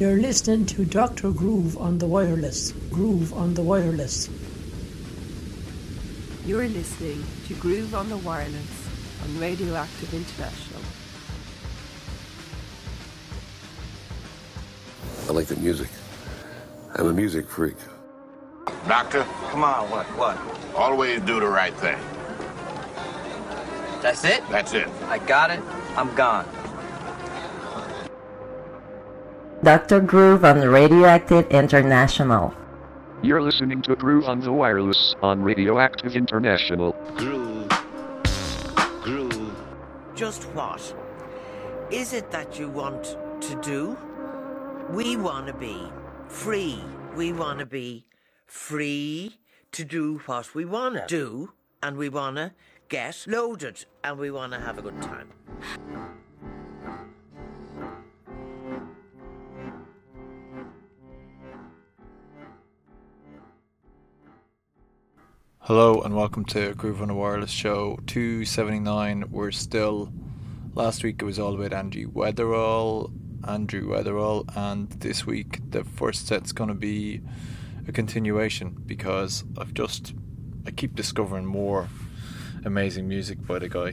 [0.00, 1.30] You're listening to Dr.
[1.30, 2.72] Groove on the wireless.
[2.90, 4.30] Groove on the wireless.
[6.46, 8.88] You're listening to Groove on the Wireless
[9.22, 10.80] on Radioactive International.
[15.28, 15.90] I like the music.
[16.94, 17.76] I'm a music freak.
[18.88, 20.38] Doctor, Come on, what, what?
[20.74, 21.98] always do the right thing.
[24.00, 24.42] That's it?
[24.48, 24.88] That's it.
[25.10, 25.60] I got it.
[25.94, 26.46] I'm gone.
[29.62, 30.00] Dr.
[30.00, 32.54] Groove on Radioactive International.
[33.20, 36.92] You're listening to Groove on the Wireless on Radioactive International.
[37.16, 37.68] Groove.
[39.02, 39.54] Groove.
[40.14, 40.94] Just what
[41.90, 43.98] is it that you want to do?
[44.88, 45.92] We want to be
[46.28, 46.82] free.
[47.14, 48.06] We want to be
[48.46, 49.36] free
[49.72, 52.52] to do what we want to do, and we want to
[52.88, 55.28] get loaded, and we want to have a good time.
[65.70, 69.26] Hello and welcome to Groove on a Wireless Show 279.
[69.30, 70.12] We're still
[70.74, 73.12] last week it was all about Andrew Weatherall,
[73.46, 77.20] Andrew Weatherall, and this week the first set's gonna be
[77.86, 80.12] a continuation because I've just
[80.66, 81.88] I keep discovering more
[82.64, 83.90] amazing music by the guy.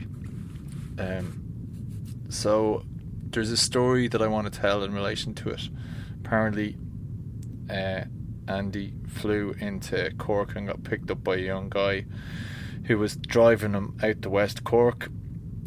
[0.98, 2.82] Um so
[3.30, 5.68] there's a story that I want to tell in relation to it.
[6.24, 6.76] Apparently
[7.70, 8.00] uh
[8.48, 12.06] Andy flew into Cork and got picked up by a young guy
[12.84, 15.10] who was driving him out to West Cork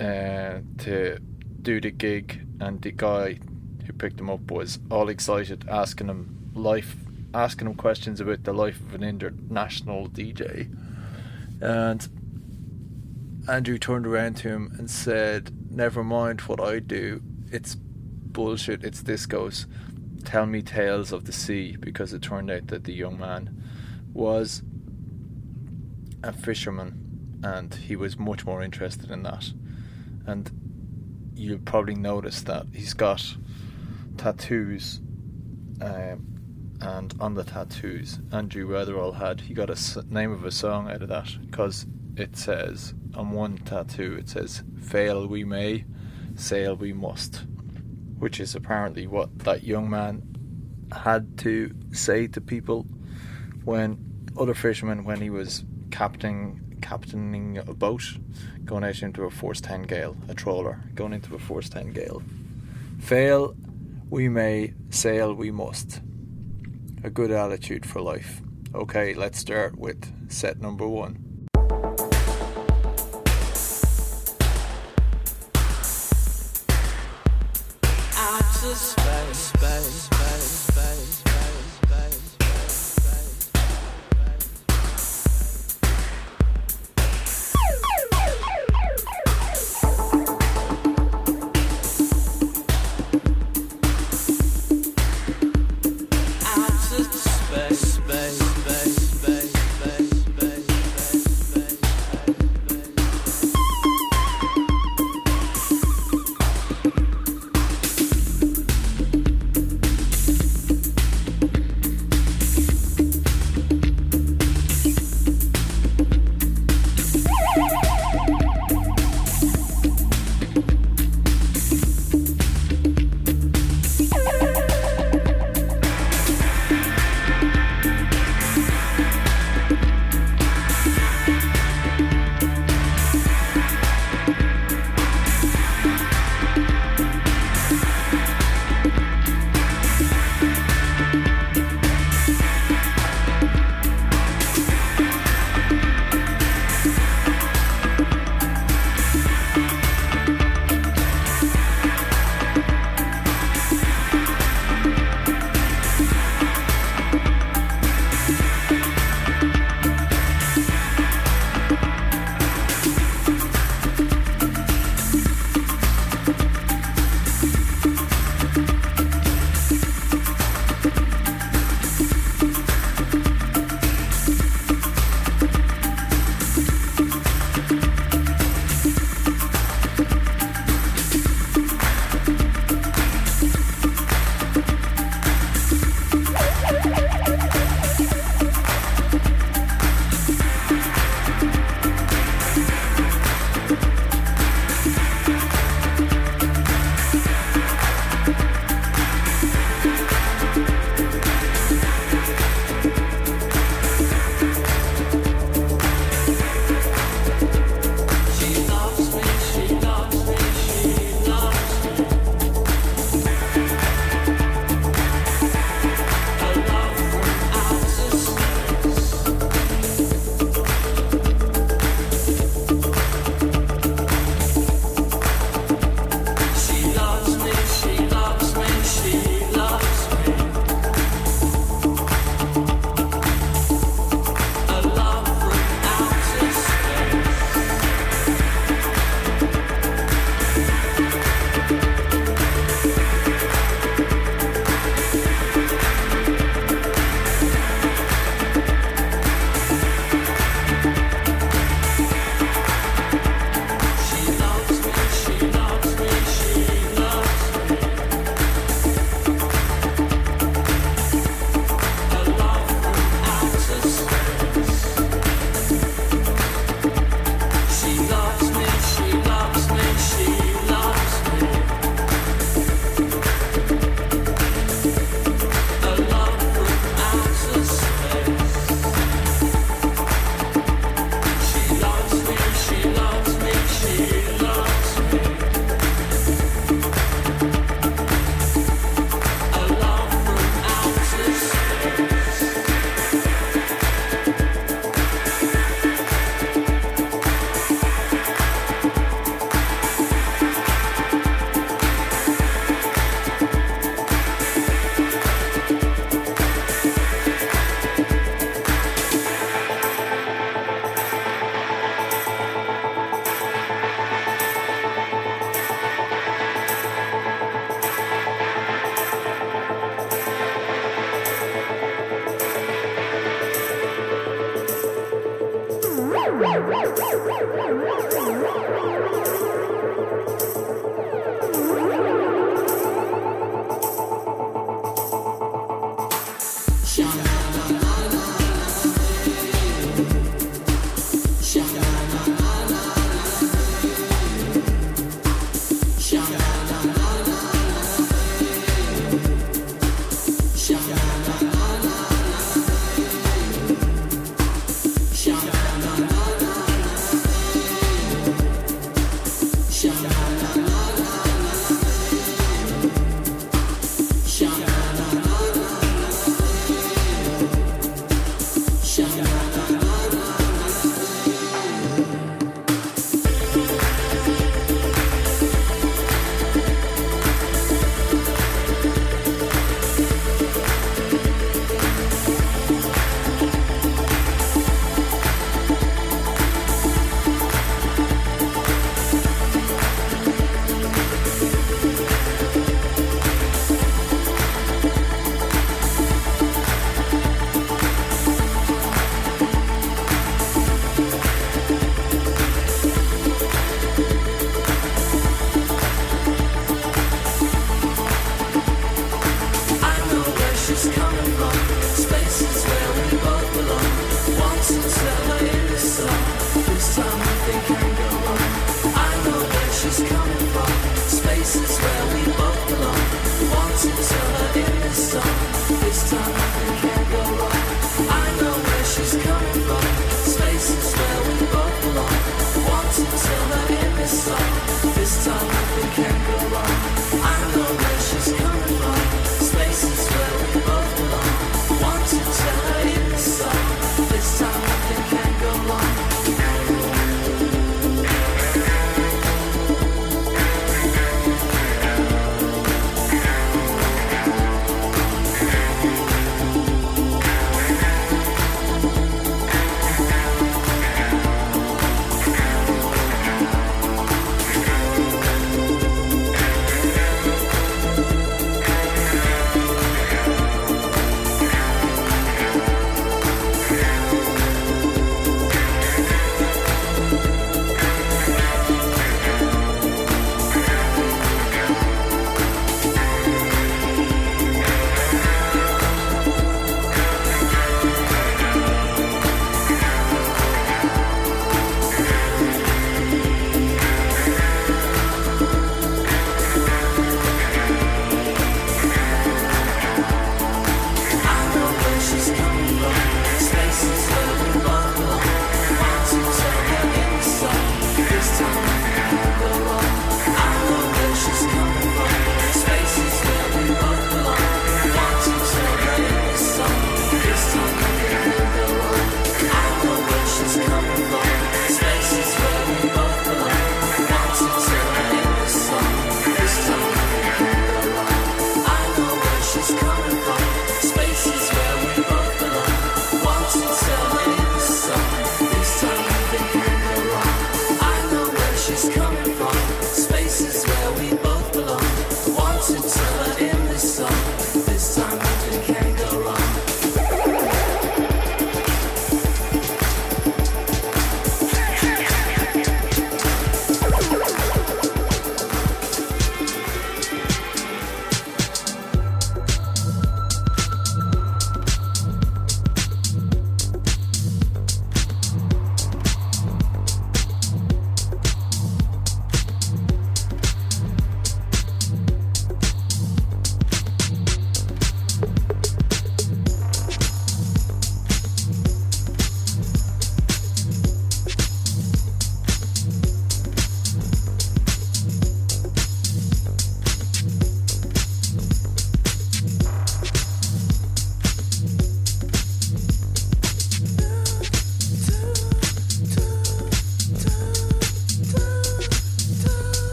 [0.00, 1.18] uh, to
[1.60, 3.38] do the gig, and the guy
[3.84, 6.96] who picked him up was all excited, asking him life,
[7.34, 10.72] asking him questions about the life of an international DJ,
[11.60, 12.08] and
[13.48, 17.22] Andrew turned around to him and said, "Never mind what I do.
[17.50, 18.84] It's bullshit.
[18.84, 19.66] It's discos."
[20.24, 23.62] Tell me tales of the sea because it turned out that the young man
[24.12, 24.62] was
[26.22, 29.52] a fisherman and he was much more interested in that.
[30.26, 30.50] And
[31.34, 33.36] you'll probably notice that he's got
[34.16, 35.00] tattoos,
[35.80, 36.26] um,
[36.80, 41.02] and on the tattoos, Andrew Weatherall had he got a name of a song out
[41.02, 41.86] of that because
[42.16, 45.84] it says on one tattoo it says "Fail we may,
[46.34, 47.44] sail we must."
[48.18, 50.22] Which is apparently what that young man
[50.92, 52.86] had to say to people
[53.64, 53.98] when
[54.38, 58.02] other fishermen when he was captaining captaining a boat
[58.64, 62.22] going out into a force 10 gale a trawler going into a force 10 gale.
[63.00, 63.54] Fail
[64.10, 66.00] we may sail we must.
[67.04, 68.40] A good attitude for life.
[68.74, 71.27] Okay let's start with set number 1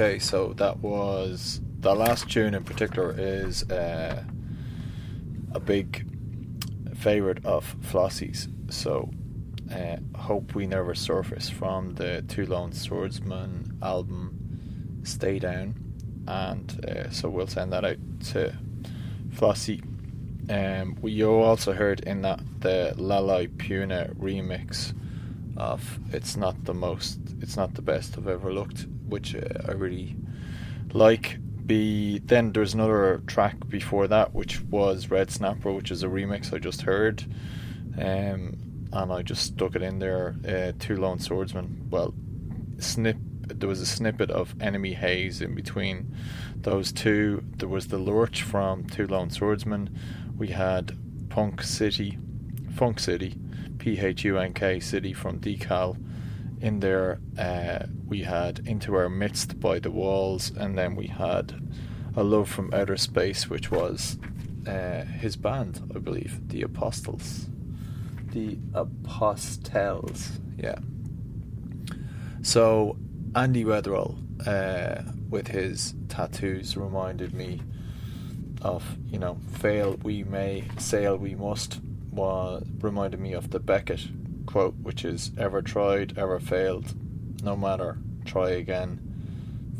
[0.00, 4.24] Okay, so that was the last tune in particular is uh,
[5.52, 6.06] a big
[6.96, 8.48] favorite of Flossie's.
[8.70, 9.10] So,
[9.70, 15.74] uh, hope we never surface from the Two Lone Swordsmen album, Stay Down,
[16.26, 17.98] and uh, so we'll send that out
[18.30, 18.56] to
[19.34, 19.82] Flossie.
[20.48, 24.94] Um, we also heard in that the Lali Puna remix
[25.58, 29.72] of "It's Not the Most, It's Not the Best I've Ever Looked," which uh, I
[29.72, 30.16] really
[30.92, 31.38] like.
[31.66, 36.52] Be then there's another track before that, which was Red Snapper, which is a remix
[36.52, 37.24] I just heard,
[37.96, 38.58] um,
[38.92, 40.34] and I just stuck it in there.
[40.46, 41.86] Uh, Two Lone Swordsmen.
[41.90, 42.14] Well,
[42.78, 43.18] snip.
[43.42, 46.14] There was a snippet of Enemy Haze in between
[46.56, 47.44] those two.
[47.56, 49.96] There was the Lurch from Two Lone Swordsmen.
[50.36, 50.96] We had
[51.28, 52.18] Punk City,
[52.74, 53.36] Funk City,
[53.78, 55.96] P H U N K City from Decal
[56.60, 61.60] in there uh, we had Into Our Midst by The Walls, and then we had
[62.16, 64.18] A Love from Outer Space, which was
[64.66, 67.48] uh, his band, I believe, The Apostells.
[68.32, 70.78] The Apostells, yeah.
[72.42, 72.96] So,
[73.34, 77.60] Andy Weatherall, uh, with his tattoos, reminded me
[78.62, 81.80] of, you know, fail we may, sail we must,
[82.10, 84.06] was, reminded me of the Beckett
[84.50, 86.94] quote, which is ever tried, ever failed,
[87.42, 88.98] no matter, try again,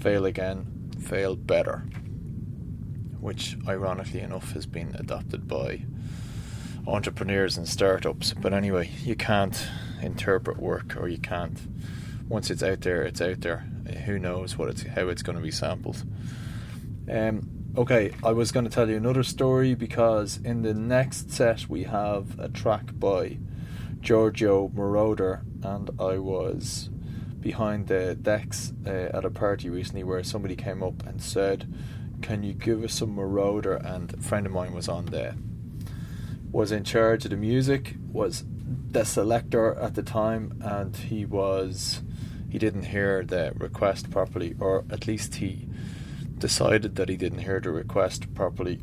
[0.01, 1.79] fail again, fail better.
[3.21, 5.83] Which, ironically enough, has been adopted by
[6.87, 8.33] entrepreneurs and startups.
[8.33, 9.69] But anyway, you can't
[10.01, 11.59] interpret work, or you can't.
[12.29, 13.67] Once it's out there, it's out there.
[14.07, 16.05] Who knows what it's how it's going to be sampled.
[17.11, 21.69] Um, okay, I was going to tell you another story because in the next set
[21.69, 23.39] we have a track by
[24.01, 26.89] Giorgio Moroder, and I was
[27.41, 31.73] behind the decks uh, at a party recently where somebody came up and said,
[32.23, 35.37] "Can you give us some Moroder?" And a friend of mine was on there,
[36.51, 38.45] was in charge of the music, was
[38.91, 42.03] the selector at the time, and he was
[42.49, 45.69] he didn't hear the request properly, or at least he
[46.39, 48.81] decided that he didn't hear the request properly.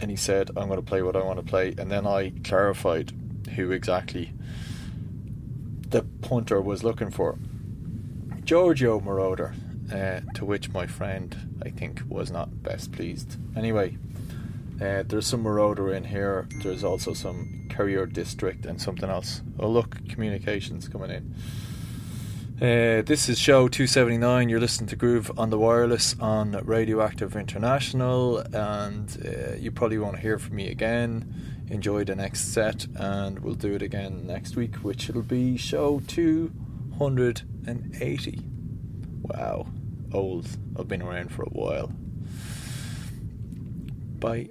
[0.00, 1.74] And he said, I'm going to play what I want to play.
[1.76, 3.12] And then I clarified
[3.58, 4.32] who exactly
[5.88, 7.38] the punter was looking for.
[8.44, 9.52] Giorgio Moroder,
[9.92, 13.36] uh, to which my friend, I think, was not best pleased.
[13.56, 13.98] Anyway,
[14.80, 16.46] uh, there's some Moroder in here.
[16.62, 19.42] There's also some Courier District and something else.
[19.58, 21.34] Oh, look, communications coming in.
[22.60, 24.48] Uh, this is show 279.
[24.48, 30.18] You're listening to Groove on the Wireless on Radioactive International, and uh, you probably won't
[30.20, 34.76] hear from me again enjoy the next set, and we'll do it again next week,
[34.76, 38.42] which will be show 280.
[39.22, 39.66] Wow,
[40.12, 40.46] old.
[40.78, 41.92] I've been around for a while.
[44.18, 44.50] Bye.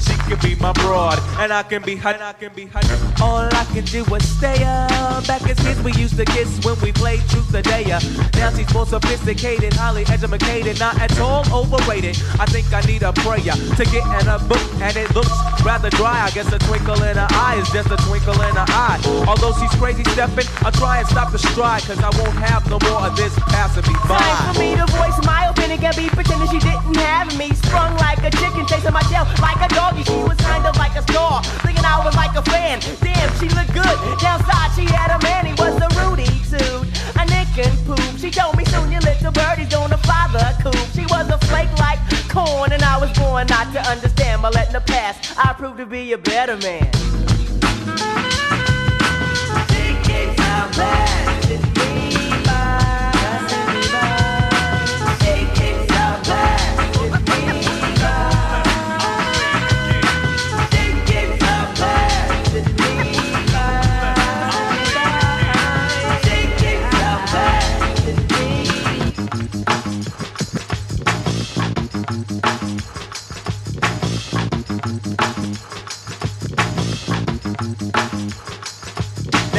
[0.00, 2.16] She can be my broad, and I can be her.
[2.20, 2.80] I can be her.
[3.22, 5.26] All I can do is stay up.
[5.26, 8.00] Back as kids, we used to kiss when we played truth or dare.
[8.34, 12.16] Now she's more sophisticated, highly educated, not at all overrated.
[12.38, 15.32] I think I need a prayer to get in a book, and it looks
[15.64, 16.26] rather dry.
[16.26, 19.00] I guess a twinkle in her eye is just a twinkle in her eye.
[19.26, 22.78] Although she's crazy stepping, I'll try and stop the stride, cause I won't have no
[22.88, 24.18] more of this passing me by.
[24.18, 27.50] Time for me to voice my opinion, be pretending she didn't have me.
[27.54, 30.04] Sprung like a chicken, chasing my tail like a doggy.
[30.04, 32.80] She was kind of like a star, thinking I was like a fan.
[33.00, 33.96] Damn, she looked good.
[34.20, 36.86] Downside, she had a man, he was a Rudy suit.
[37.16, 38.18] A nick and poop.
[38.18, 40.76] She told me soon your little birdie's gonna fly the coop.
[40.94, 44.42] She was a flake like corn, and I was born not to understand.
[44.42, 46.90] But letting the past, I proved to be a better man.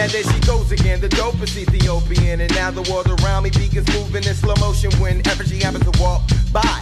[0.10, 2.42] Now there she goes again, the dopest Ethiopian.
[2.42, 6.02] And now the world around me begins moving in slow motion whenever she happens to
[6.02, 6.82] walk by.